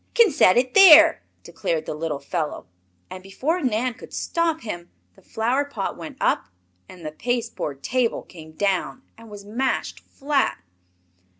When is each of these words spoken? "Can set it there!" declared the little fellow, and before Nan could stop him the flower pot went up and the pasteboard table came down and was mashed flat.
"Can 0.15 0.31
set 0.31 0.57
it 0.57 0.73
there!" 0.73 1.21
declared 1.43 1.85
the 1.85 1.93
little 1.93 2.17
fellow, 2.17 2.65
and 3.11 3.21
before 3.21 3.61
Nan 3.61 3.93
could 3.93 4.15
stop 4.15 4.61
him 4.61 4.89
the 5.15 5.21
flower 5.21 5.63
pot 5.63 5.95
went 5.95 6.17
up 6.19 6.45
and 6.89 7.05
the 7.05 7.11
pasteboard 7.11 7.83
table 7.83 8.23
came 8.23 8.53
down 8.53 9.03
and 9.15 9.29
was 9.29 9.45
mashed 9.45 9.99
flat. 9.99 10.57